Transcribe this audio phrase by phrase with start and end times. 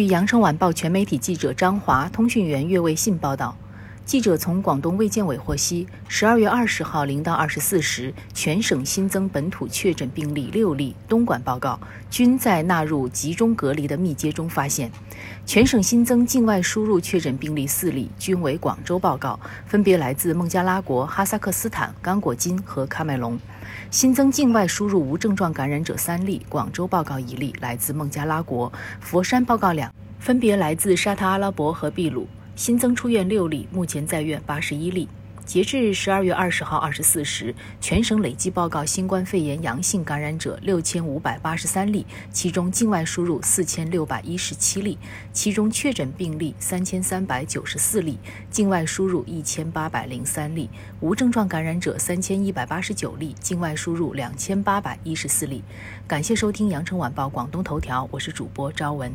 [0.00, 3.54] 据羊城晚报全媒体记者张华、通讯员岳卫信报道。
[4.10, 11.78] 记者从广东卫健委获悉，十二月二十号零到二十四时，全省新增本土确诊病例六例，东莞报告，
[12.10, 14.90] 均在纳入集中隔离的密接中发现。
[15.46, 23.38] 全省新增境外输入确诊病例四例，均为广州报告，分别来自孟加拉国、哈萨克斯坦、刚果金和喀麦隆。
[23.92, 32.26] 新增境外输入无症状感染者三例，广州报告一例，来自孟加拉国；佛山报告两，分别来自沙特阿拉伯和秘鲁。
[32.56, 35.08] 新增出院六例，目前在院八十一例。
[35.46, 44.96] 截至十二月二十号二十四时，全省累计报告新冠肺炎阳性感染者六千五百八十三例，其中境外输入四千六百一十七例，
[45.32, 48.16] 其中确诊病例三千三百九十四例，
[48.48, 50.70] 境外输入一千八百零三例，
[51.00, 55.64] 无症状感染者三千一百八十九例，境外输入两千八百一十四例。
[56.06, 59.12] 感谢收听羊城晚报广东头条，我是主播朝文。